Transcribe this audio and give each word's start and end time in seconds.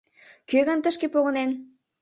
Кӧ 0.49 0.59
гын 0.67 0.79
тышке 0.83 1.07
погынен? 1.13 1.49